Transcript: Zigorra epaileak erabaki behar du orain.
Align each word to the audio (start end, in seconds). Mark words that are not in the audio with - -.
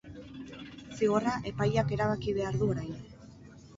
Zigorra 0.95 1.33
epaileak 1.51 1.93
erabaki 1.99 2.35
behar 2.39 2.59
du 2.63 2.71
orain. 2.77 2.97